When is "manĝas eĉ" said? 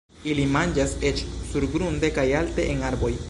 0.53-1.21